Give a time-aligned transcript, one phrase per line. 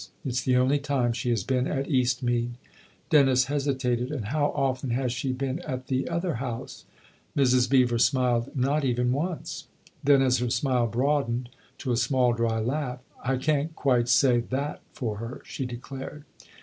[0.25, 2.53] It's the only time she has been at Eastmead."
[3.11, 6.85] Dennis hesitated." And how often has she been at the other house?"
[7.37, 7.69] Mrs.
[7.69, 9.67] Beever smiled." Not even once."
[10.03, 14.81] Then as her smile broadened to a small, dry laugh," I can quite say that
[14.91, 16.23] for her!" she declared.